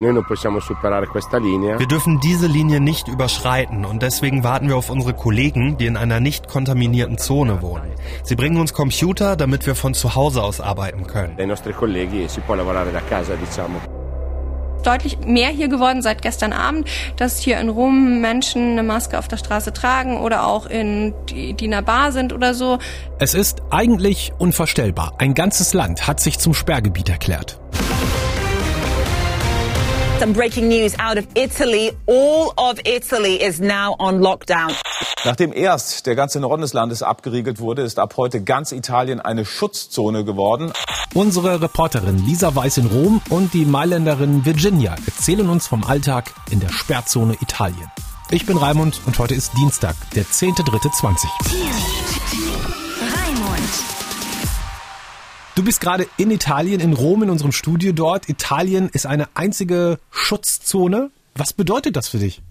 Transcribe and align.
Wir 0.00 1.88
dürfen 1.88 2.20
diese 2.20 2.46
Linie 2.46 2.78
nicht 2.78 3.08
überschreiten 3.08 3.84
und 3.84 4.00
deswegen 4.00 4.44
warten 4.44 4.68
wir 4.68 4.76
auf 4.76 4.90
unsere 4.90 5.12
Kollegen, 5.12 5.76
die 5.76 5.86
in 5.86 5.96
einer 5.96 6.20
nicht 6.20 6.46
kontaminierten 6.46 7.18
Zone 7.18 7.62
wohnen. 7.62 7.90
Sie 8.22 8.36
bringen 8.36 8.60
uns 8.60 8.72
Computer, 8.72 9.34
damit 9.34 9.66
wir 9.66 9.74
von 9.74 9.94
zu 9.94 10.14
Hause 10.14 10.44
aus 10.44 10.60
arbeiten 10.60 11.08
können. 11.08 11.36
Deutlich 14.84 15.18
mehr 15.26 15.48
hier 15.48 15.66
geworden 15.66 16.00
seit 16.00 16.22
gestern 16.22 16.52
Abend, 16.52 16.88
dass 17.16 17.40
hier 17.40 17.58
in 17.58 17.68
Rom 17.68 18.20
Menschen 18.20 18.70
eine 18.70 18.84
Maske 18.84 19.18
auf 19.18 19.26
der 19.26 19.38
Straße 19.38 19.72
tragen 19.72 20.18
oder 20.18 20.46
auch 20.46 20.66
in 20.66 21.12
die, 21.28 21.54
die 21.54 21.64
in 21.64 21.74
einer 21.74 21.82
Bar 21.82 22.12
sind 22.12 22.32
oder 22.32 22.54
so. 22.54 22.78
Es 23.18 23.34
ist 23.34 23.62
eigentlich 23.70 24.30
unvorstellbar. 24.38 25.14
Ein 25.18 25.34
ganzes 25.34 25.74
Land 25.74 26.06
hat 26.06 26.20
sich 26.20 26.38
zum 26.38 26.54
Sperrgebiet 26.54 27.08
erklärt. 27.08 27.58
Some 30.20 30.32
breaking 30.32 30.68
news 30.68 30.98
out 30.98 31.16
of 31.16 31.28
Italy. 31.36 31.92
All 32.06 32.52
of 32.56 32.80
Italy 32.84 33.36
is 33.36 33.60
now 33.60 33.94
on 34.00 34.20
lockdown. 34.20 34.74
Nachdem 35.24 35.52
erst 35.52 36.06
der 36.06 36.16
ganze 36.16 36.40
Norden 36.40 36.62
des 36.62 36.72
Landes 36.72 37.04
abgeriegelt 37.04 37.60
wurde, 37.60 37.82
ist 37.82 38.00
ab 38.00 38.14
heute 38.16 38.42
ganz 38.42 38.72
Italien 38.72 39.20
eine 39.20 39.44
Schutzzone 39.44 40.24
geworden. 40.24 40.72
Unsere 41.14 41.62
Reporterin 41.62 42.18
Lisa 42.26 42.56
Weiß 42.56 42.78
in 42.78 42.86
Rom 42.86 43.20
und 43.30 43.54
die 43.54 43.64
Mailänderin 43.64 44.44
Virginia 44.44 44.96
erzählen 45.06 45.48
uns 45.48 45.68
vom 45.68 45.84
Alltag 45.84 46.32
in 46.50 46.58
der 46.58 46.70
Sperrzone 46.70 47.36
Italien. 47.40 47.88
Ich 48.30 48.44
bin 48.44 48.56
Raimund 48.56 49.00
und 49.06 49.16
heute 49.20 49.36
ist 49.36 49.52
Dienstag, 49.56 49.94
der 50.16 50.24
10.3.20. 50.24 51.97
Du 55.58 55.64
bist 55.64 55.80
gerade 55.80 56.06
in 56.16 56.30
Italien, 56.30 56.78
in 56.78 56.92
Rom, 56.92 57.24
in 57.24 57.30
unserem 57.30 57.50
Studio 57.50 57.90
dort. 57.90 58.28
Italien 58.28 58.90
ist 58.92 59.06
eine 59.06 59.26
einzige 59.34 59.98
Schutzzone. 60.12 61.10
Was 61.34 61.52
bedeutet 61.52 61.96
das 61.96 62.06
für 62.06 62.18
dich? 62.18 62.42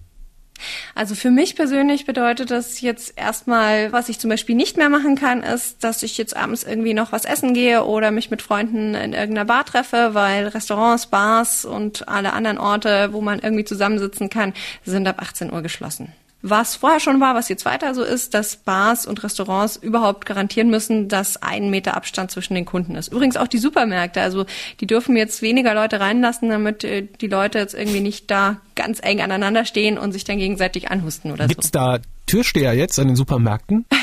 Also 0.94 1.14
für 1.14 1.30
mich 1.30 1.56
persönlich 1.56 2.04
bedeutet 2.04 2.50
das 2.50 2.82
jetzt 2.82 3.14
erstmal, 3.16 3.92
was 3.92 4.10
ich 4.10 4.18
zum 4.18 4.28
Beispiel 4.28 4.54
nicht 4.54 4.76
mehr 4.76 4.90
machen 4.90 5.16
kann, 5.16 5.42
ist, 5.42 5.82
dass 5.84 6.02
ich 6.02 6.18
jetzt 6.18 6.36
abends 6.36 6.64
irgendwie 6.64 6.92
noch 6.92 7.10
was 7.10 7.24
essen 7.24 7.54
gehe 7.54 7.82
oder 7.82 8.10
mich 8.10 8.30
mit 8.30 8.42
Freunden 8.42 8.94
in 8.94 9.14
irgendeiner 9.14 9.46
Bar 9.46 9.64
treffe, 9.64 10.10
weil 10.12 10.48
Restaurants, 10.48 11.06
Bars 11.06 11.64
und 11.64 12.08
alle 12.08 12.34
anderen 12.34 12.58
Orte, 12.58 13.14
wo 13.14 13.22
man 13.22 13.38
irgendwie 13.38 13.64
zusammensitzen 13.64 14.28
kann, 14.28 14.52
sind 14.84 15.08
ab 15.08 15.22
18 15.22 15.50
Uhr 15.50 15.62
geschlossen 15.62 16.12
was 16.40 16.76
vorher 16.76 17.00
schon 17.00 17.20
war, 17.20 17.34
was 17.34 17.48
jetzt 17.48 17.64
weiter 17.64 17.94
so 17.94 18.02
ist, 18.02 18.32
dass 18.32 18.56
Bars 18.56 19.06
und 19.06 19.22
Restaurants 19.24 19.76
überhaupt 19.76 20.24
garantieren 20.24 20.70
müssen, 20.70 21.08
dass 21.08 21.42
ein 21.42 21.68
Meter 21.70 21.96
Abstand 21.96 22.30
zwischen 22.30 22.54
den 22.54 22.64
Kunden 22.64 22.94
ist. 22.94 23.12
Übrigens 23.12 23.36
auch 23.36 23.48
die 23.48 23.58
Supermärkte, 23.58 24.20
also 24.20 24.46
die 24.80 24.86
dürfen 24.86 25.16
jetzt 25.16 25.42
weniger 25.42 25.74
Leute 25.74 25.98
reinlassen, 25.98 26.48
damit 26.48 26.84
äh, 26.84 27.06
die 27.20 27.26
Leute 27.26 27.58
jetzt 27.58 27.74
irgendwie 27.74 28.00
nicht 28.00 28.30
da 28.30 28.60
ganz 28.76 29.00
eng 29.02 29.20
aneinander 29.20 29.64
stehen 29.64 29.98
und 29.98 30.12
sich 30.12 30.22
dann 30.22 30.38
gegenseitig 30.38 30.90
anhusten 30.90 31.32
oder 31.32 31.48
Gibt's 31.48 31.68
so. 31.68 31.78
Gibt's 31.78 32.02
da 32.02 32.10
Türsteher 32.26 32.74
jetzt 32.74 32.98
an 32.98 33.08
den 33.08 33.16
Supermärkten? 33.16 33.84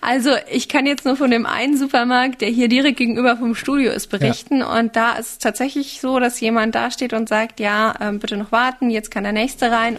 Also 0.00 0.30
ich 0.50 0.68
kann 0.68 0.84
jetzt 0.84 1.04
nur 1.04 1.16
von 1.16 1.30
dem 1.30 1.46
einen 1.46 1.76
Supermarkt, 1.76 2.40
der 2.40 2.48
hier 2.48 2.68
direkt 2.68 2.96
gegenüber 2.96 3.36
vom 3.36 3.54
Studio 3.54 3.92
ist, 3.92 4.08
berichten. 4.08 4.58
Ja. 4.58 4.78
Und 4.78 4.96
da 4.96 5.12
ist 5.12 5.30
es 5.30 5.38
tatsächlich 5.38 6.00
so, 6.00 6.18
dass 6.18 6.40
jemand 6.40 6.74
da 6.74 6.90
steht 6.90 7.12
und 7.12 7.28
sagt, 7.28 7.60
ja, 7.60 7.94
äh, 8.00 8.12
bitte 8.12 8.36
noch 8.36 8.50
warten, 8.50 8.90
jetzt 8.90 9.12
kann 9.12 9.22
der 9.22 9.32
nächste 9.32 9.70
rein. 9.70 9.98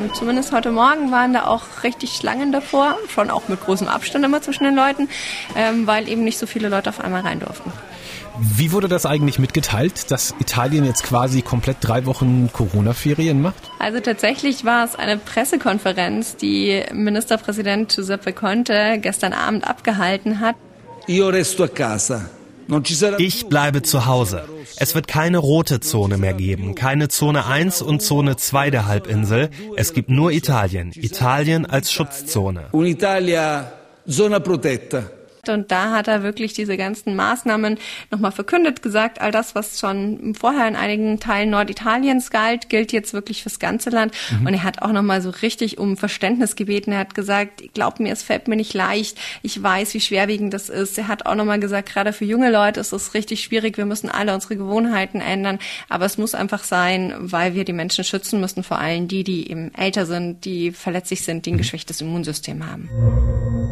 Und 0.00 0.16
zumindest 0.16 0.52
heute 0.52 0.70
Morgen 0.70 1.12
waren 1.12 1.34
da 1.34 1.46
auch 1.46 1.84
richtig 1.84 2.12
Schlangen 2.12 2.52
davor, 2.52 2.96
schon 3.12 3.30
auch 3.30 3.48
mit 3.48 3.60
großem 3.60 3.86
Abstand 3.86 4.24
immer 4.24 4.40
zwischen 4.40 4.64
den 4.64 4.74
Leuten, 4.74 5.10
ähm, 5.54 5.86
weil 5.86 6.08
eben 6.08 6.24
nicht 6.24 6.38
so 6.38 6.46
viele 6.46 6.70
Leute 6.70 6.88
auf 6.88 7.00
einmal 7.00 7.20
rein 7.20 7.40
durften. 7.40 7.70
Wie 8.38 8.72
wurde 8.72 8.88
das 8.88 9.04
eigentlich 9.04 9.38
mitgeteilt, 9.38 10.10
dass 10.10 10.34
Italien 10.40 10.86
jetzt 10.86 11.02
quasi 11.02 11.42
komplett 11.42 11.76
drei 11.82 12.06
Wochen 12.06 12.48
Corona-Ferien 12.50 13.42
macht? 13.42 13.70
Also 13.78 14.00
tatsächlich 14.00 14.64
war 14.64 14.86
es 14.86 14.94
eine 14.94 15.18
Pressekonferenz, 15.18 16.36
die 16.36 16.82
Ministerpräsident 16.92 17.94
Giuseppe 17.94 18.32
Conte 18.32 18.98
gestern 19.02 19.34
Abend 19.34 19.68
abgehalten 19.68 20.40
hat. 20.40 20.56
Io 21.08 21.28
resto 21.28 21.64
a 21.64 21.68
casa. 21.68 22.30
Ich 23.18 23.46
bleibe 23.48 23.82
zu 23.82 24.06
Hause. 24.06 24.48
Es 24.76 24.94
wird 24.94 25.08
keine 25.08 25.38
rote 25.38 25.80
Zone 25.80 26.18
mehr 26.18 26.34
geben, 26.34 26.74
keine 26.74 27.08
Zone 27.08 27.46
1 27.46 27.82
und 27.82 28.00
Zone 28.00 28.36
2 28.36 28.70
der 28.70 28.86
Halbinsel. 28.86 29.50
Es 29.76 29.92
gibt 29.92 30.08
nur 30.08 30.30
Italien. 30.30 30.92
Italien 30.94 31.66
als 31.66 31.92
Schutzzone. 31.92 32.68
Un'Italia 32.72 33.72
zona 34.08 34.40
protetta. 34.40 35.19
Und 35.48 35.70
da 35.70 35.92
hat 35.92 36.08
er 36.08 36.22
wirklich 36.22 36.52
diese 36.52 36.76
ganzen 36.76 37.16
Maßnahmen 37.16 37.78
nochmal 38.10 38.32
verkündet, 38.32 38.82
gesagt, 38.82 39.20
all 39.20 39.32
das, 39.32 39.54
was 39.54 39.80
schon 39.80 40.34
vorher 40.34 40.68
in 40.68 40.76
einigen 40.76 41.18
Teilen 41.18 41.50
Norditaliens 41.50 42.30
galt, 42.30 42.68
gilt 42.68 42.92
jetzt 42.92 43.14
wirklich 43.14 43.42
fürs 43.42 43.58
ganze 43.58 43.90
Land. 43.90 44.14
Mhm. 44.30 44.46
Und 44.46 44.54
er 44.54 44.62
hat 44.62 44.82
auch 44.82 44.92
nochmal 44.92 45.22
so 45.22 45.30
richtig 45.30 45.78
um 45.78 45.96
Verständnis 45.96 46.56
gebeten. 46.56 46.92
Er 46.92 46.98
hat 46.98 47.14
gesagt, 47.14 47.74
glaubt 47.74 48.00
mir, 48.00 48.12
es 48.12 48.22
fällt 48.22 48.48
mir 48.48 48.56
nicht 48.56 48.74
leicht. 48.74 49.18
Ich 49.42 49.62
weiß, 49.62 49.94
wie 49.94 50.00
schwerwiegend 50.00 50.52
das 50.52 50.68
ist. 50.68 50.98
Er 50.98 51.08
hat 51.08 51.26
auch 51.26 51.34
nochmal 51.34 51.60
gesagt, 51.60 51.88
gerade 51.90 52.12
für 52.12 52.24
junge 52.24 52.50
Leute 52.50 52.80
ist 52.80 52.92
es 52.92 53.14
richtig 53.14 53.42
schwierig. 53.42 53.76
Wir 53.76 53.86
müssen 53.86 54.10
alle 54.10 54.34
unsere 54.34 54.56
Gewohnheiten 54.56 55.20
ändern. 55.20 55.58
Aber 55.88 56.04
es 56.04 56.18
muss 56.18 56.34
einfach 56.34 56.64
sein, 56.64 57.14
weil 57.18 57.54
wir 57.54 57.64
die 57.64 57.72
Menschen 57.72 58.04
schützen 58.04 58.40
müssen, 58.40 58.62
vor 58.62 58.78
allem 58.78 59.08
die, 59.08 59.24
die 59.24 59.50
eben 59.50 59.72
älter 59.74 60.06
sind, 60.06 60.44
die 60.44 60.72
verletzlich 60.72 61.22
sind, 61.22 61.46
die 61.46 61.52
ein 61.52 61.54
mhm. 61.54 61.58
geschwächtes 61.58 62.00
Immunsystem 62.00 62.66
haben. 62.66 63.69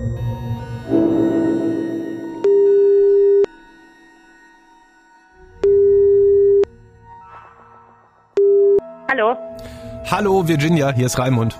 Hallo 10.10 10.48
Virginia, 10.48 10.91
hier 10.91 11.04
ist 11.04 11.19
Raimund. 11.19 11.54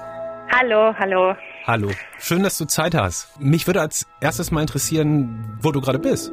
Hallo, 0.51 0.95
hallo. 0.99 1.35
Hallo. 1.67 1.91
Schön, 2.19 2.43
dass 2.43 2.57
du 2.57 2.65
Zeit 2.65 2.95
hast. 2.95 3.39
Mich 3.39 3.67
würde 3.67 3.83
als 3.83 4.09
erstes 4.23 4.51
mal 4.51 4.63
interessieren, 4.63 5.59
wo 5.61 5.71
du 5.71 5.83
gerade 5.83 5.99
bist. 5.99 6.33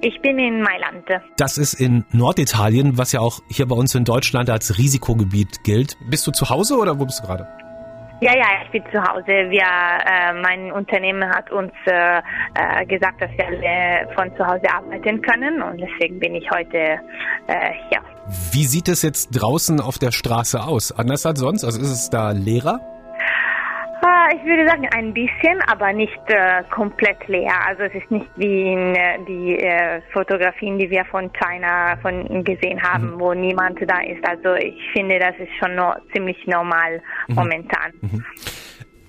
Ich 0.00 0.20
bin 0.22 0.40
in 0.40 0.60
Mailand. 0.60 1.08
Das 1.36 1.56
ist 1.56 1.74
in 1.74 2.04
Norditalien, 2.10 2.98
was 2.98 3.12
ja 3.12 3.20
auch 3.20 3.38
hier 3.48 3.66
bei 3.66 3.76
uns 3.76 3.94
in 3.94 4.04
Deutschland 4.04 4.50
als 4.50 4.76
Risikogebiet 4.76 5.62
gilt. 5.62 5.96
Bist 6.10 6.26
du 6.26 6.32
zu 6.32 6.50
Hause 6.50 6.76
oder 6.76 6.98
wo 6.98 7.04
bist 7.04 7.22
du 7.22 7.28
gerade? 7.28 7.46
Ja, 8.20 8.34
ja, 8.36 8.46
ich 8.64 8.70
bin 8.72 8.82
zu 8.90 9.00
Hause. 9.00 9.26
Wir, 9.26 9.62
äh, 9.62 10.32
mein 10.42 10.72
Unternehmen 10.72 11.28
hat 11.28 11.48
uns 11.52 11.72
äh, 11.86 12.18
äh, 12.54 12.86
gesagt, 12.86 13.22
dass 13.22 13.30
wir 13.36 13.46
alle 13.46 14.12
von 14.16 14.36
zu 14.36 14.44
Hause 14.44 14.68
arbeiten 14.68 15.22
können 15.22 15.62
und 15.62 15.80
deswegen 15.80 16.18
bin 16.18 16.34
ich 16.34 16.50
heute 16.50 16.98
äh, 17.46 17.70
hier. 17.88 18.00
Wie 18.52 18.64
sieht 18.64 18.88
es 18.88 19.02
jetzt 19.02 19.30
draußen 19.30 19.80
auf 19.80 19.98
der 19.98 20.12
Straße 20.12 20.62
aus? 20.62 20.92
Anders 20.92 21.26
als 21.26 21.40
sonst? 21.40 21.64
Also 21.64 21.80
ist 21.80 21.90
es 21.90 22.10
da 22.10 22.30
leerer? 22.30 22.80
Ich 24.44 24.50
würde 24.50 24.66
sagen 24.68 24.86
ein 24.94 25.14
bisschen, 25.14 25.60
aber 25.66 25.92
nicht 25.92 26.20
äh, 26.26 26.62
komplett 26.70 27.26
leer. 27.28 27.54
Also 27.66 27.84
es 27.84 27.94
ist 27.94 28.10
nicht 28.10 28.26
wie 28.36 28.72
in 28.72 28.94
äh, 28.94 29.18
die 29.26 29.58
äh, 29.58 30.02
Fotografien, 30.12 30.78
die 30.78 30.90
wir 30.90 31.04
von 31.06 31.30
China 31.32 31.96
von 32.02 32.44
gesehen 32.44 32.82
haben, 32.82 33.14
mhm. 33.14 33.20
wo 33.20 33.32
niemand 33.32 33.78
da 33.80 34.00
ist. 34.00 34.22
Also 34.28 34.54
ich 34.54 34.78
finde, 34.92 35.18
das 35.18 35.34
ist 35.38 35.52
schon 35.58 35.74
no, 35.76 35.94
ziemlich 36.12 36.36
normal 36.46 37.00
mhm. 37.28 37.34
momentan. 37.34 37.92
Mhm. 38.02 38.24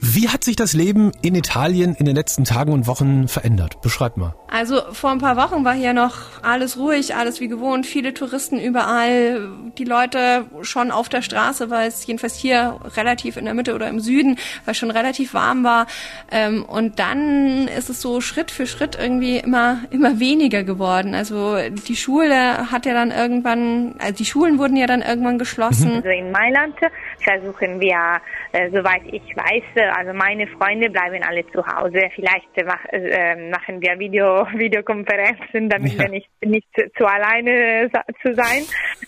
Wie 0.07 0.29
hat 0.29 0.43
sich 0.43 0.55
das 0.55 0.73
Leben 0.73 1.11
in 1.23 1.33
Italien 1.33 1.95
in 1.95 2.05
den 2.05 2.16
letzten 2.16 2.43
Tagen 2.43 2.71
und 2.71 2.85
Wochen 2.85 3.27
verändert? 3.27 3.81
Beschreib 3.81 4.17
mal. 4.17 4.35
Also 4.47 4.81
vor 4.91 5.09
ein 5.09 5.17
paar 5.17 5.35
Wochen 5.35 5.66
war 5.66 5.73
hier 5.73 5.93
noch 5.93 6.43
alles 6.43 6.77
ruhig, 6.77 7.16
alles 7.16 7.41
wie 7.41 7.47
gewohnt, 7.47 7.88
viele 7.88 8.13
Touristen 8.13 8.59
überall, 8.59 9.49
die 9.79 9.83
Leute 9.83 10.45
schon 10.61 10.91
auf 10.91 11.09
der 11.09 11.23
Straße, 11.23 11.71
weil 11.71 11.88
es 11.88 12.05
jedenfalls 12.05 12.35
hier 12.35 12.79
relativ 12.95 13.35
in 13.35 13.45
der 13.45 13.55
Mitte 13.55 13.73
oder 13.73 13.88
im 13.88 13.99
Süden, 13.99 14.38
weil 14.63 14.73
es 14.73 14.77
schon 14.77 14.91
relativ 14.91 15.33
warm 15.33 15.63
war. 15.63 15.88
Ähm, 16.31 16.63
und 16.63 16.99
dann 16.99 17.67
ist 17.67 17.89
es 17.89 17.99
so 17.99 18.22
Schritt 18.22 18.51
für 18.51 18.67
Schritt 18.67 18.95
irgendwie 19.01 19.37
immer, 19.37 19.79
immer 19.89 20.19
weniger 20.19 20.63
geworden. 20.63 21.16
Also 21.16 21.57
die 21.87 21.95
Schule 21.95 22.72
hat 22.72 22.85
ja 22.85 22.93
dann 22.93 23.09
irgendwann, 23.09 23.95
also 23.97 24.13
die 24.13 24.25
Schulen 24.25 24.59
wurden 24.59 24.78
ja 24.78 24.85
dann 24.85 25.01
irgendwann 25.01 25.40
geschlossen. 25.40 25.96
Also 25.96 26.09
in 26.09 26.31
Mailand 26.31 26.75
versuchen 27.23 27.79
wir, 27.79 28.22
äh, 28.52 28.70
soweit 28.70 29.03
ich 29.06 29.23
weiß, 29.35 29.96
also 29.96 30.14
meine 30.14 30.47
Freunde 30.47 30.90
bleiben 30.90 31.23
alle 31.23 31.46
zu 31.52 31.66
Hause. 31.66 32.09
Vielleicht 32.14 32.47
mach, 32.66 32.84
äh, 32.91 33.50
machen 33.50 33.82
wir 33.82 33.97
Video, 34.00 34.47
Videokonferenzen, 34.53 35.70
damit 35.70 35.94
ja. 35.94 36.00
wir 36.03 36.09
nicht, 36.09 36.29
nicht 36.44 36.67
zu 36.97 37.06
alleine 37.06 37.90
zu 38.22 38.34
sein. 38.34 38.64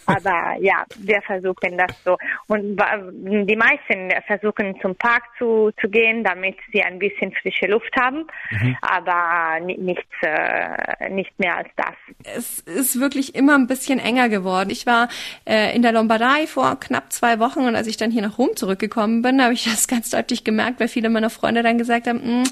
Aber 0.05 0.55
ja, 0.59 0.83
wir 0.99 1.21
versuchen 1.21 1.77
das 1.77 2.03
so. 2.03 2.17
Und 2.47 2.77
die 2.77 3.55
meisten 3.55 4.09
versuchen 4.25 4.79
zum 4.81 4.95
Park 4.95 5.23
zu, 5.37 5.71
zu 5.81 5.89
gehen, 5.89 6.23
damit 6.23 6.55
sie 6.71 6.81
ein 6.81 6.97
bisschen 6.97 7.33
frische 7.41 7.65
Luft 7.65 7.93
haben. 7.99 8.25
Mhm. 8.51 8.77
Aber 8.81 9.59
nichts, 9.59 10.05
äh, 10.21 11.09
nicht 11.09 11.37
mehr 11.39 11.57
als 11.57 11.69
das. 11.75 11.95
Es 12.23 12.59
ist 12.59 12.99
wirklich 13.01 13.35
immer 13.35 13.55
ein 13.55 13.67
bisschen 13.67 13.99
enger 13.99 14.29
geworden. 14.29 14.69
Ich 14.69 14.85
war 14.85 15.09
äh, 15.45 15.75
in 15.75 15.81
der 15.81 15.91
Lombardei 15.91 16.47
vor 16.47 16.79
knapp 16.79 17.11
zwei 17.11 17.39
Wochen 17.39 17.61
und 17.61 17.75
als 17.75 17.87
ich 17.87 17.97
ich 17.97 17.99
dann 17.99 18.11
hier 18.11 18.21
nach 18.21 18.37
Rom 18.37 18.55
zurückgekommen 18.55 19.21
bin, 19.21 19.41
habe 19.43 19.53
ich 19.53 19.65
das 19.65 19.87
ganz 19.87 20.09
deutlich 20.11 20.43
gemerkt, 20.43 20.79
weil 20.79 20.87
viele 20.87 21.09
meiner 21.09 21.29
Freunde 21.29 21.63
dann 21.63 21.77
gesagt 21.77 22.07
haben, 22.07 22.21
hm, 22.21 22.43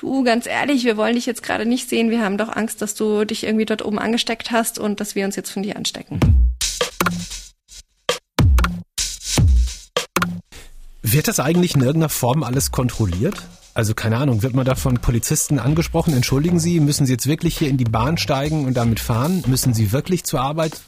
du, 0.00 0.24
ganz 0.24 0.46
ehrlich, 0.46 0.84
wir 0.84 0.96
wollen 0.96 1.14
dich 1.14 1.26
jetzt 1.26 1.42
gerade 1.42 1.66
nicht 1.66 1.88
sehen, 1.88 2.10
wir 2.10 2.22
haben 2.22 2.38
doch 2.38 2.54
Angst, 2.54 2.82
dass 2.82 2.94
du 2.94 3.24
dich 3.24 3.44
irgendwie 3.44 3.66
dort 3.66 3.84
oben 3.84 3.98
angesteckt 3.98 4.50
hast 4.50 4.78
und 4.78 5.00
dass 5.00 5.14
wir 5.14 5.24
uns 5.24 5.36
jetzt 5.36 5.50
von 5.50 5.62
dir 5.62 5.76
anstecken. 5.76 6.18
Wird 11.08 11.28
das 11.28 11.38
eigentlich 11.38 11.76
in 11.76 11.82
irgendeiner 11.82 12.08
Form 12.08 12.42
alles 12.42 12.72
kontrolliert? 12.72 13.40
Also 13.74 13.94
keine 13.94 14.16
Ahnung, 14.16 14.42
wird 14.42 14.54
man 14.54 14.66
da 14.66 14.74
von 14.74 14.94
Polizisten 14.94 15.60
angesprochen? 15.60 16.12
Entschuldigen 16.14 16.58
Sie, 16.58 16.80
müssen 16.80 17.06
Sie 17.06 17.12
jetzt 17.12 17.28
wirklich 17.28 17.56
hier 17.56 17.68
in 17.68 17.76
die 17.76 17.84
Bahn 17.84 18.18
steigen 18.18 18.66
und 18.66 18.76
damit 18.76 18.98
fahren? 18.98 19.44
Müssen 19.46 19.72
Sie 19.72 19.92
wirklich 19.92 20.24
zur 20.24 20.40
Arbeit? 20.40 20.80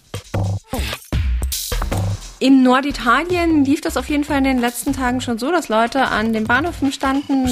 In 2.40 2.62
Norditalien 2.62 3.64
lief 3.64 3.81
das 3.81 3.96
auf 3.96 4.08
jeden 4.08 4.23
Fall 4.23 4.38
in 4.38 4.44
den 4.44 4.61
letzten 4.61 4.93
Tagen 4.93 5.20
schon 5.20 5.38
so, 5.38 5.50
dass 5.50 5.69
Leute 5.69 6.06
an 6.06 6.32
den 6.32 6.44
Bahnhöfen 6.44 6.93
standen. 6.93 7.49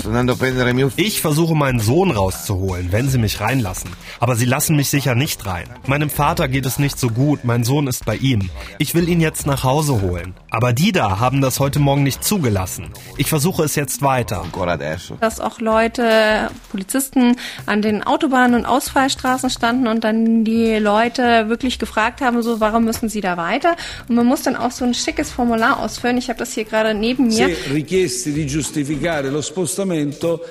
Ich 0.96 1.20
versuche 1.20 1.56
meinen 1.56 1.80
Sohn 1.80 2.12
rauszuholen, 2.12 2.92
wenn 2.92 3.08
sie 3.08 3.18
mich 3.18 3.40
reinlassen. 3.40 3.90
Aber 4.20 4.36
sie 4.36 4.44
lassen 4.44 4.76
mich 4.76 4.88
sicher 4.88 5.16
nicht 5.16 5.44
rein. 5.44 5.68
Meinem 5.86 6.08
Vater 6.08 6.46
geht 6.46 6.66
es 6.66 6.78
nicht 6.78 7.00
so 7.00 7.08
gut, 7.08 7.44
mein 7.44 7.64
Sohn 7.64 7.88
ist 7.88 8.04
bei 8.04 8.14
ihm. 8.14 8.48
Ich 8.78 8.94
will 8.94 9.08
ihn 9.08 9.20
jetzt 9.20 9.44
nach 9.44 9.64
Hause 9.64 10.02
holen. 10.02 10.34
Aber 10.50 10.72
die 10.72 10.92
da 10.92 11.18
haben 11.18 11.40
das 11.40 11.58
heute 11.58 11.80
Morgen 11.80 12.04
nicht 12.04 12.22
zugelassen. 12.22 12.90
Ich 13.16 13.28
versuche 13.28 13.64
es 13.64 13.74
jetzt 13.74 14.02
weiter. 14.02 14.44
Dass 15.20 15.40
auch 15.40 15.58
Leute, 15.58 16.48
Polizisten 16.70 17.34
an 17.66 17.82
den 17.82 18.04
Autobahnen 18.04 18.54
und 18.60 18.66
Ausfallstraßen 18.66 19.50
standen 19.50 19.88
und 19.88 20.04
dann 20.04 20.44
die 20.44 20.76
Leute 20.76 21.48
wirklich 21.48 21.80
gefragt 21.80 22.20
haben, 22.20 22.40
so, 22.42 22.60
warum 22.60 22.84
müssen 22.84 23.08
sie 23.08 23.20
da 23.20 23.36
weiter? 23.36 23.74
Und 24.08 24.14
man 24.14 24.26
muss 24.26 24.42
dann 24.42 24.54
auch 24.54 24.75
so 24.76 24.84
ein 24.84 24.94
schickes 24.94 25.30
Formular 25.30 25.80
ausfüllen. 25.80 26.18
Ich 26.18 26.28
habe 26.28 26.38
das 26.38 26.52
hier 26.52 26.64
gerade 26.64 26.94
neben 26.94 27.28
mir. 27.28 27.48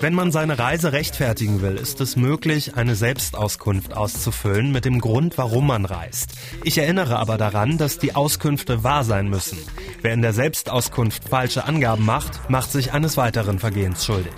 Wenn 0.01 0.13
man 0.13 0.31
seine 0.31 0.59
Reise 0.59 0.91
rechtfertigen 0.91 1.61
will, 1.61 1.75
ist 1.75 2.01
es 2.01 2.15
möglich, 2.15 2.75
eine 2.75 2.95
Selbstauskunft 2.95 3.95
auszufüllen 3.95 4.71
mit 4.71 4.85
dem 4.85 4.99
Grund, 4.99 5.37
warum 5.37 5.67
man 5.67 5.85
reist. 5.85 6.31
Ich 6.63 6.77
erinnere 6.77 7.17
aber 7.17 7.37
daran, 7.37 7.77
dass 7.77 7.99
die 7.99 8.15
Auskünfte 8.15 8.83
wahr 8.83 9.03
sein 9.03 9.29
müssen. 9.29 9.57
Wer 10.01 10.13
in 10.13 10.21
der 10.21 10.33
Selbstauskunft 10.33 11.29
falsche 11.29 11.65
Angaben 11.65 12.05
macht, 12.05 12.49
macht 12.49 12.71
sich 12.71 12.93
eines 12.93 13.17
weiteren 13.17 13.59
Vergehens 13.59 14.05
schuldig. 14.05 14.33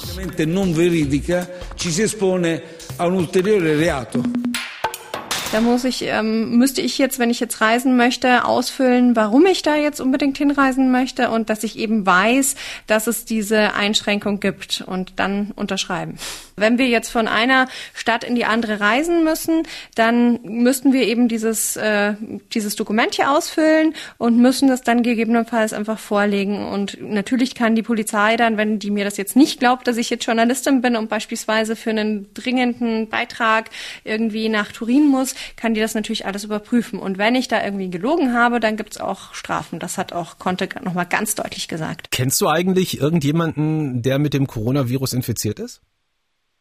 Da 5.54 5.62
muss 5.62 5.86
ich, 5.86 6.04
ähm, 6.04 6.58
müsste 6.58 6.82
ich 6.82 6.98
jetzt, 6.98 7.20
wenn 7.20 7.30
ich 7.30 7.40
jetzt 7.40 7.62
reisen 7.62 7.96
möchte, 7.96 8.44
ausfüllen, 8.44 9.16
warum 9.16 9.46
ich 9.46 9.62
da 9.62 9.76
jetzt 9.76 10.02
unbedingt 10.02 10.38
hinreisen 10.38 10.92
möchte 10.92 11.30
und 11.30 11.50
dass 11.50 11.64
ich 11.64 11.80
eben 11.80 12.06
weiß, 12.06 12.56
dass 12.86 13.08
es 13.08 13.24
diese 13.24 13.74
Einschränkung 13.74 14.42
gibt 14.42 14.84
und 14.86 15.14
dann 15.16 15.52
unterschreiben. 15.56 16.18
Wenn 16.58 16.78
wir 16.78 16.88
jetzt 16.88 17.10
von 17.10 17.28
einer 17.28 17.68
Stadt 17.94 18.24
in 18.24 18.36
die 18.36 18.44
andere 18.44 18.80
reisen 18.80 19.24
müssen, 19.24 19.64
dann 19.96 20.40
müssten 20.44 20.92
wir 20.92 21.04
eben 21.04 21.28
dieses, 21.28 21.78
äh, 21.78 22.16
dieses 22.54 22.76
Dokument 22.76 23.14
hier 23.16 23.32
ausfüllen 23.32 23.94
und 24.18 24.40
müssen 24.40 24.68
das 24.68 24.82
dann 24.82 25.04
gegebenenfalls 25.04 25.72
einfach 25.72 26.00
vorlegen. 26.00 26.66
Und 26.68 27.00
natürlich 27.00 27.56
kann 27.56 27.76
die 27.76 27.84
Polizei 27.84 28.38
dann, 28.38 28.58
wenn 28.58 28.80
die 28.80 28.90
mir 28.90 29.06
das 29.06 29.18
jetzt 29.18 29.36
nicht 29.36 29.60
glaubt, 29.60 29.88
dass 29.88 29.98
ich 29.98 30.10
jetzt 30.10 30.26
Journalistin 30.26 30.82
bin 30.82 30.96
und 30.96 31.10
beispielsweise 31.10 31.76
für 31.76 31.92
einen 31.92 32.34
dringenden 32.34 33.08
Beitrag 33.08 33.70
irgendwie 34.04 34.50
nach 34.50 34.72
Turin 34.72 35.08
muss, 35.08 35.36
kann 35.56 35.74
die 35.74 35.82
das 35.82 35.96
natürlich 35.96 36.26
alles 36.26 36.44
überprüfen. 36.44 37.00
Und 37.00 37.18
wenn 37.18 37.36
ich 37.36 37.48
da 37.48 37.64
irgendwie 37.64 37.90
gelogen 37.90 38.34
habe, 38.34 38.60
dann 38.60 38.78
gibt's 38.78 39.00
auch 39.00 39.34
Strafen. 39.34 39.80
Das 39.80 39.98
hat 39.98 40.14
auch 40.14 40.38
Conte 40.38 40.70
nochmal 40.82 41.06
ganz 41.06 41.36
deutlich 41.36 41.68
gesagt. 41.68 42.12
Kennst 42.12 42.40
du 42.42 42.48
eigentlich 42.48 43.00
irgendjemanden, 43.00 44.02
der 44.02 44.20
mit 44.20 44.34
dem 44.34 44.48
Coronavirus 44.48 45.14
infiziert 45.14 45.60
ist? 45.60 45.82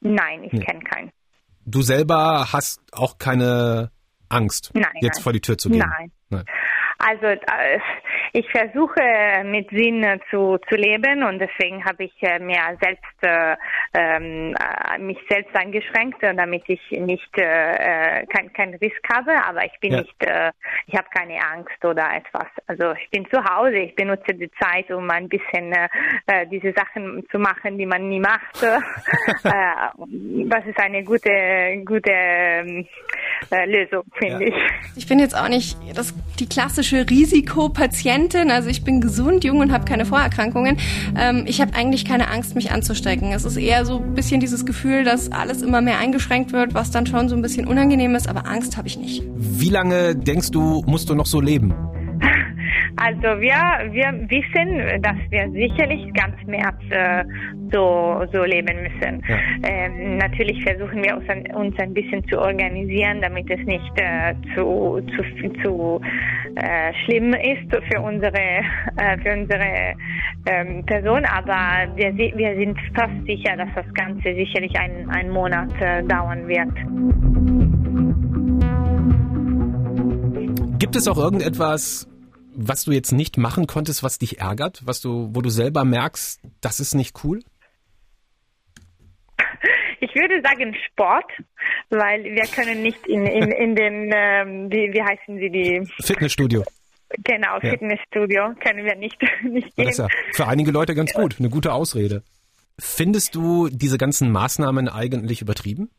Nein, 0.00 0.44
ich 0.44 0.52
nee. 0.52 0.61
kenne 0.61 0.81
keinen. 0.81 1.11
Du 1.64 1.82
selber 1.82 2.52
hast 2.52 2.81
auch 2.93 3.19
keine 3.19 3.90
Angst, 4.28 4.70
nein, 4.75 4.84
jetzt 5.00 5.17
nein. 5.17 5.23
vor 5.23 5.32
die 5.32 5.40
Tür 5.40 5.58
zu 5.58 5.69
gehen? 5.69 5.81
Nein. 5.81 6.12
nein. 6.31 6.44
Also 6.99 7.26
äh, 7.26 7.81
ich 8.32 8.49
versuche 8.50 9.02
mit 9.44 9.70
Sinn 9.70 10.05
zu, 10.31 10.58
zu 10.69 10.76
leben 10.76 11.23
und 11.23 11.38
deswegen 11.38 11.84
habe 11.84 12.05
ich 12.05 12.23
äh, 12.23 12.38
mir 12.38 12.61
selbst 12.81 13.23
äh, 13.23 13.56
ähm, 13.94 14.55
äh, 14.55 14.99
mich 14.99 15.19
selbst 15.28 15.55
eingeschränkt, 15.56 16.23
damit 16.23 16.64
ich 16.67 16.81
nicht 16.90 17.38
äh, 17.38 18.26
kein, 18.26 18.52
kein 18.52 18.75
Risk 18.75 19.02
habe, 19.12 19.32
aber 19.44 19.64
ich 19.64 19.78
bin 19.81 19.93
ja. 19.93 20.00
nicht, 20.00 20.25
äh, 20.25 20.52
ich 20.87 20.94
habe 20.94 21.08
keine 21.14 21.38
Angst 21.40 21.84
oder 21.84 22.08
etwas. 22.14 22.49
Also 22.67 22.93
ich 22.93 23.11
bin 23.11 23.26
zu 23.31 23.43
Hause, 23.44 23.76
ich 23.76 23.94
benutze 23.94 24.34
die 24.34 24.50
Zeit, 24.61 24.90
um 24.90 25.11
ein 25.11 25.28
bisschen 25.28 25.73
äh, 25.73 26.46
diese 26.46 26.73
Sachen 26.73 27.26
zu 27.31 27.38
machen, 27.38 27.78
die 27.78 27.87
man 27.87 28.08
nie 28.08 28.20
macht. 28.20 28.62
äh, 28.62 30.49
das 30.49 30.67
ist 30.67 30.81
eine 30.81 31.05
gute, 31.05 31.82
gute 31.84 32.12
ähm, 32.12 32.87
äh, 33.50 33.67
Lösung, 33.67 34.05
finde 34.19 34.47
ja. 34.47 34.49
ich. 34.49 34.55
Ich 34.97 35.06
bin 35.06 35.19
jetzt 35.19 35.37
auch 35.37 35.49
nicht 35.49 35.77
das, 35.94 36.15
die 36.38 36.47
klassische 36.47 37.09
Risikopatientin. 37.09 38.50
Also 38.50 38.69
ich 38.69 38.85
bin 38.85 39.00
gesund, 39.00 39.44
jung 39.44 39.61
und 39.61 39.73
habe 39.73 39.85
keine 39.85 40.06
Vorerkrankungen. 40.06 40.79
Ähm, 41.19 41.44
ich 41.47 41.61
habe 41.61 41.75
eigentlich 41.75 42.05
keine 42.05 42.29
Angst, 42.29 42.55
mich 42.55 42.71
anzustecken. 42.71 43.33
Es 43.33 43.44
ist 43.44 43.56
eher 43.56 43.85
so 43.85 43.99
ein 43.99 44.15
bisschen 44.15 44.41
dieses 44.41 44.67
Gefühl, 44.67 45.05
dass 45.05 45.31
alles 45.33 45.62
immer 45.62 45.81
mehr 45.81 45.99
eingeschränkt 45.99 46.53
wird, 46.53 46.75
was 46.75 46.91
dann 46.91 47.06
schon 47.06 47.29
so 47.29 47.37
ein 47.37 47.43
bisschen 47.43 47.67
unangenehm 47.67 48.15
ist. 48.15 48.29
Aber 48.29 48.47
Angst 48.47 48.77
habe 48.77 48.88
ich 48.88 48.99
nicht. 48.99 49.23
Wie 49.35 49.71
lange 49.71 50.17
denkst 50.17 50.50
du, 50.50 50.83
musst 50.87 51.11
du 51.11 51.15
noch 51.15 51.27
so 51.27 51.41
leben? 51.41 51.75
Also 52.97 53.41
wir, 53.41 53.93
wir 53.93 54.13
wissen, 54.31 55.03
dass 55.03 55.17
wir 55.31 55.51
sicherlich 55.51 56.13
ganz 56.15 56.35
März 56.47 56.77
äh, 56.91 57.25
so, 57.71 58.25
so 58.33 58.43
leben 58.45 58.83
müssen. 58.83 59.23
Ja. 59.29 59.37
Ähm, 59.69 60.17
natürlich 60.17 60.63
versuchen 60.63 61.03
wir 61.03 61.17
uns 61.17 61.29
ein, 61.29 61.55
uns 61.55 61.79
ein 61.79 61.93
bisschen 61.93 62.27
zu 62.29 62.41
organisieren, 62.41 63.21
damit 63.21 63.51
es 63.51 63.61
nicht 63.67 63.93
äh, 63.97 64.35
zu, 64.55 65.03
zu, 65.15 65.53
zu 65.63 66.01
äh, 66.57 66.93
schlimm 67.05 67.35
ist 67.35 67.71
für 67.91 68.01
unsere, 68.01 68.33
äh, 68.97 69.19
für 69.23 69.41
unsere 69.41 69.95
ähm, 70.47 70.85
Person. 70.87 71.25
Aber 71.27 71.95
wir, 71.97 72.17
wir 72.17 72.57
sind 72.57 72.79
fast 72.95 73.27
sicher, 73.27 73.57
dass 73.57 73.69
das 73.75 73.93
Ganze 73.95 74.35
sicherlich 74.35 74.75
einen, 74.79 75.11
einen 75.11 75.31
Monat 75.31 75.71
äh, 75.81 76.03
dauern 76.05 76.49
wird. 76.49 76.73
Gibt 80.79 80.95
es 80.95 81.09
auch 81.09 81.19
irgendetwas, 81.19 82.07
was 82.56 82.85
du 82.85 82.93
jetzt 82.93 83.12
nicht 83.12 83.37
machen 83.37 83.67
konntest, 83.67 84.03
was 84.03 84.19
dich 84.19 84.41
ärgert, 84.41 84.82
was 84.85 85.00
du, 85.00 85.31
wo 85.32 85.43
du 85.43 85.50
selber 85.50 85.85
merkst, 85.85 86.41
das 86.61 86.81
ist 86.81 86.94
nicht 86.94 87.23
cool? 87.25 87.41
Ich 90.00 90.14
würde 90.14 90.41
sagen 90.43 90.75
Sport, 90.87 91.31
weil 91.91 92.25
wir 92.25 92.44
können 92.44 92.82
nicht 92.82 93.06
in, 93.06 93.26
in, 93.26 93.50
in 93.50 93.76
den, 93.76 94.11
ähm, 94.14 94.70
wie, 94.70 94.93
wie 94.93 95.03
heißen 95.03 95.38
sie, 95.38 95.50
die 95.50 95.88
Fitnessstudio. 96.03 96.64
Genau, 97.25 97.58
ja. 97.62 97.70
Fitnessstudio 97.70 98.54
können 98.62 98.85
wir 98.85 98.97
nicht, 98.97 99.16
nicht 99.42 99.75
gehen. 99.76 99.92
Ja 99.97 100.09
für 100.33 100.47
einige 100.47 100.71
Leute 100.71 100.95
ganz 100.95 101.12
gut, 101.12 101.37
eine 101.38 101.49
gute 101.49 101.73
Ausrede. 101.73 102.23
Findest 102.78 103.35
du 103.35 103.69
diese 103.71 103.97
ganzen 103.97 104.31
Maßnahmen 104.31 104.88
eigentlich 104.88 105.40
übertrieben? 105.40 105.90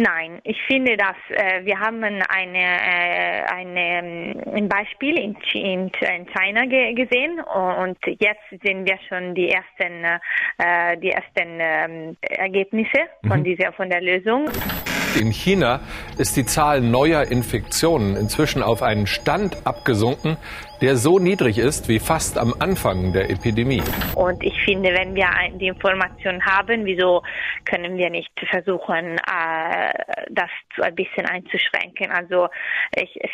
Nein, 0.00 0.38
ich 0.44 0.56
finde, 0.68 0.96
dass 0.96 1.16
äh, 1.30 1.64
wir 1.64 1.80
haben 1.80 2.04
eine, 2.04 2.22
äh, 2.28 3.42
eine, 3.52 4.44
ein 4.54 4.68
Beispiel 4.68 5.18
in, 5.18 5.36
in, 5.54 5.90
in 5.90 6.26
China 6.26 6.66
ge 6.66 6.94
gesehen 6.94 7.40
und 7.40 7.98
jetzt 8.20 8.48
sehen 8.62 8.86
wir 8.86 8.96
schon 9.08 9.34
die 9.34 9.50
ersten, 9.50 10.04
äh, 10.58 10.96
die 10.98 11.10
ersten 11.10 11.58
äh, 11.58 12.14
Ergebnisse 12.20 13.08
von 13.26 13.40
mhm. 13.40 13.44
dieser 13.44 13.72
von 13.72 13.90
der 13.90 14.00
Lösung. 14.00 14.48
In 15.18 15.32
China 15.32 15.80
ist 16.16 16.36
die 16.36 16.44
Zahl 16.44 16.80
neuer 16.80 17.24
Infektionen 17.24 18.16
inzwischen 18.16 18.62
auf 18.62 18.82
einen 18.82 19.08
Stand 19.08 19.66
abgesunken, 19.66 20.36
der 20.80 20.96
so 20.96 21.18
niedrig 21.18 21.58
ist 21.58 21.88
wie 21.88 21.98
fast 21.98 22.38
am 22.38 22.54
Anfang 22.60 23.12
der 23.12 23.28
Epidemie. 23.28 23.82
Und 24.14 24.44
ich 24.44 24.54
finde, 24.64 24.90
wenn 24.94 25.16
wir 25.16 25.26
die 25.54 25.66
Information 25.66 26.44
haben, 26.44 26.84
wieso 26.84 27.22
können 27.64 27.96
wir 27.96 28.10
nicht 28.10 28.30
versuchen, 28.48 29.16
äh, 29.18 29.92
das 30.30 30.50
ein 30.80 30.94
bisschen 30.94 31.26
einzuschränken? 31.26 32.12
Also 32.12 32.46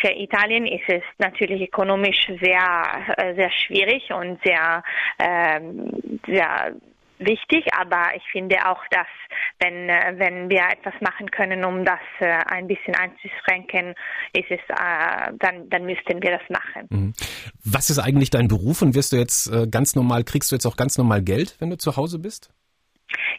für 0.00 0.12
Italien 0.12 0.66
ist 0.66 0.88
es 0.88 1.02
natürlich 1.18 1.68
ökonomisch 1.68 2.28
sehr, 2.40 3.16
äh, 3.18 3.34
sehr 3.34 3.50
schwierig 3.50 4.10
und 4.10 4.40
sehr, 4.42 4.82
ähm, 5.18 5.90
sehr 6.26 6.72
wichtig, 7.18 7.64
aber 7.74 8.14
ich 8.16 8.22
finde 8.32 8.56
auch, 8.66 8.82
dass 8.90 9.06
wenn, 9.60 9.88
äh, 9.88 10.14
wenn 10.16 10.50
wir 10.50 10.62
etwas 10.70 10.94
machen 11.00 11.30
können, 11.30 11.64
um 11.64 11.84
das 11.84 12.00
äh, 12.20 12.26
ein 12.46 12.66
bisschen 12.66 12.94
einzuschränken, 12.94 13.94
ist 14.32 14.50
es, 14.50 14.60
äh, 14.68 15.32
dann, 15.38 15.68
dann 15.70 15.84
müssten 15.84 16.22
wir 16.22 16.38
das 16.38 16.48
machen. 16.48 16.86
Mhm. 16.90 17.12
Was 17.64 17.90
ist 17.90 17.98
eigentlich 17.98 18.30
dein 18.30 18.48
Beruf 18.48 18.82
und 18.82 18.94
wirst 18.94 19.12
du 19.12 19.16
jetzt 19.16 19.50
ganz 19.70 19.94
normal, 19.94 20.24
kriegst 20.24 20.50
du 20.50 20.56
jetzt 20.56 20.66
auch 20.66 20.76
ganz 20.76 20.98
normal 20.98 21.22
Geld, 21.22 21.56
wenn 21.60 21.70
du 21.70 21.78
zu 21.78 21.96
Hause 21.96 22.18
bist? 22.18 22.50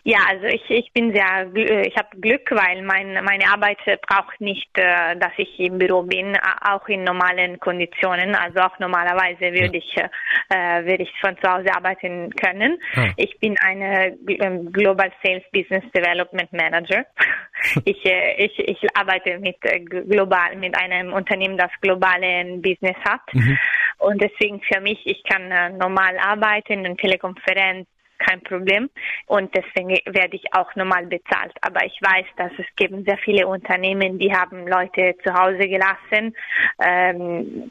Ja, 0.08 0.20
also 0.30 0.46
ich, 0.46 0.62
ich 0.70 0.94
bin 0.94 1.12
sehr, 1.16 1.48
ich 1.56 1.98
habe 1.98 2.16
Glück, 2.22 2.52
weil 2.52 2.84
mein, 2.84 3.24
meine 3.24 3.52
Arbeit 3.52 3.80
braucht 4.08 4.40
nicht, 4.40 4.70
äh, 4.78 5.16
dass 5.18 5.32
ich 5.38 5.60
im 5.60 5.80
Büro 5.80 6.04
bin, 6.04 6.38
auch 6.62 6.88
in 6.88 7.04
normalen 7.04 7.60
Konditionen. 7.60 8.36
Also 8.36 8.60
auch 8.60 8.78
normalerweise 8.78 9.52
würde 9.52 9.80
ich, 9.80 9.98
äh, 9.98 10.86
würde 10.86 11.02
ich 11.02 11.12
von 11.20 11.36
zu 11.42 11.52
Hause 11.52 11.74
arbeiten 11.76 12.30
können. 12.36 12.78
Ah. 12.96 13.08
Ich 13.18 13.36
bin 13.40 13.58
eine 13.58 14.16
ähm, 14.28 14.72
Global 14.72 15.12
Sales 15.24 15.44
Business 15.52 15.84
Development 15.92 16.54
Manager. 16.54 17.04
ich, 17.86 18.06
äh, 18.06 18.46
ich, 18.46 18.60
ich 18.60 18.78
arbeite 18.96 19.40
mit 19.40 19.58
äh, 19.64 19.80
global, 19.80 20.56
mit 20.56 20.78
einem 20.78 21.14
Unternehmen, 21.14 21.58
das 21.58 21.72
globalen 21.82 22.62
Business 22.62 22.98
hat. 23.10 23.22
Mhm. 23.34 23.58
Und 23.98 24.22
deswegen 24.22 24.62
für 24.62 24.82
mich, 24.82 25.00
ich 25.06 25.24
kann 25.24 25.50
äh, 25.52 25.70
normal 25.72 26.16
arbeiten 26.20 26.86
in 26.86 26.96
Telekonferenz 26.96 27.88
kein 28.20 28.42
Problem 28.42 28.90
und 29.28 29.54
deswegen 29.56 29.90
werde 30.06 30.36
ich 30.36 30.46
auch 30.54 30.74
normal 30.76 31.06
bezahlt. 31.08 31.54
Aber 31.62 31.86
ich 31.86 31.98
weiß, 32.02 32.26
dass 32.38 32.52
es 32.58 32.66
gibt 32.76 33.06
sehr 33.06 33.18
viele 33.18 33.48
Unternehmen, 33.48 34.20
die 34.20 34.34
haben 34.34 34.68
Leute 34.68 35.16
zu 35.24 35.34
Hause 35.34 35.68
gelassen. 35.68 36.36
Ähm, 36.84 37.70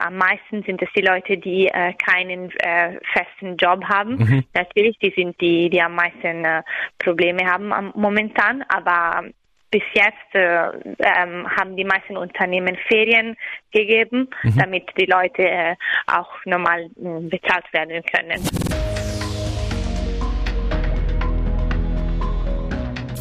am 0.00 0.16
meisten 0.16 0.62
sind 0.64 0.82
es 0.82 0.88
die 0.96 1.02
Leute, 1.02 1.38
die 1.38 1.68
äh, 1.68 1.92
keinen 1.94 2.50
äh, 2.58 2.98
festen 3.12 3.56
Job 3.56 3.84
haben. 3.84 4.16
Mhm. 4.16 4.44
Natürlich, 4.54 4.98
die 4.98 5.12
sind 5.16 5.40
die, 5.40 5.70
die 5.70 5.80
am 5.80 5.94
meisten 5.94 6.44
äh, 6.44 6.62
Probleme 6.98 7.44
haben 7.46 7.72
am, 7.72 7.92
momentan, 7.94 8.64
aber 8.68 9.24
bis 9.70 9.82
jetzt 9.94 10.34
äh, 10.34 10.68
ähm, 11.00 11.46
haben 11.56 11.76
die 11.76 11.84
meisten 11.84 12.16
Unternehmen 12.16 12.76
Ferien 12.88 13.36
gegeben, 13.72 14.28
mhm. 14.42 14.56
damit 14.56 14.84
die 14.98 15.06
Leute 15.06 15.42
äh, 15.42 15.74
auch 16.06 16.30
normal 16.44 16.84
äh, 16.84 17.20
bezahlt 17.28 17.70
werden 17.72 18.02
können. 18.04 18.40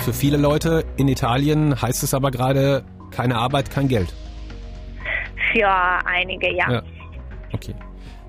Für 0.05 0.13
viele 0.13 0.37
Leute 0.37 0.85
in 0.97 1.07
Italien 1.07 1.81
heißt 1.81 2.03
es 2.03 2.13
aber 2.13 2.29
gerade, 2.29 2.85
keine 3.09 3.37
Arbeit, 3.37 3.71
kein 3.71 3.87
Geld. 3.87 4.13
Für 5.51 5.67
einige, 6.05 6.55
ja. 6.55 6.73
ja. 6.73 6.83
Okay. 7.51 7.73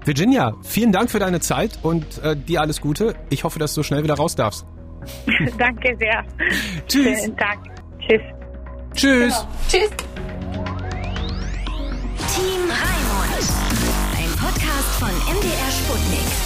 Virginia, 0.03 0.55
vielen 0.63 0.91
Dank 0.91 1.11
für 1.11 1.19
deine 1.19 1.41
Zeit 1.41 1.79
und 1.83 2.17
äh, 2.25 2.35
dir 2.35 2.63
alles 2.63 2.81
Gute. 2.81 3.15
Ich 3.29 3.45
hoffe, 3.45 3.59
dass 3.59 3.75
du 3.75 3.83
schnell 3.83 4.03
wieder 4.03 4.15
raus 4.15 4.35
darfst. 4.35 4.65
Danke 5.59 5.95
sehr. 5.99 6.25
Tschüss. 6.89 7.21
Vielen 7.21 7.37
Dank. 7.37 7.61
Tschüss. 7.99 8.23
Tschüss. 8.95 9.35
Genau. 9.35 9.49
Tschüss. 9.69 9.91
Team 12.33 12.71
Raimund. 12.71 13.53
Ein 14.17 14.31
Podcast 14.39 14.99
von 14.99 15.11
MDR 15.11 15.71
Sputnik. 15.71 16.46